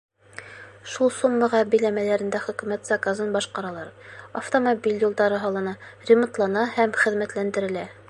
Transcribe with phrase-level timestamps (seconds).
[0.93, 3.93] Шул суммаға биләмәләрендә Хөкүмәт заказын башҡаралар—
[4.43, 5.79] автомобиль юлдары һалына,
[6.13, 7.91] ремонтлана һәм хеҙмәтләндерелә.